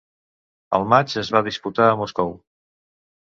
El 0.77 0.85
matx 0.93 1.19
es 1.23 1.29
va 1.35 1.43
disputar 1.49 1.89
a 1.91 1.99
Moscou. 2.01 2.33